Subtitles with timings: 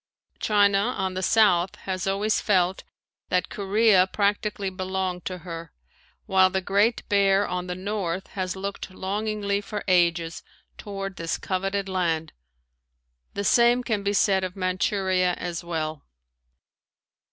[0.39, 2.83] China on the south has always felt
[3.29, 5.71] that Korea practically belonged to her,
[6.25, 10.41] while the Great Bear on the north has looked longingly for ages
[10.75, 12.33] toward this coveted land.
[13.35, 16.03] The same can be said of Manchuria as well.